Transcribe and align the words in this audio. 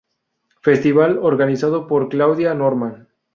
Festival" 0.63 1.19
organizado 1.21 1.85
por 1.85 2.09
Claudia 2.09 2.55
Norman. 2.55 3.07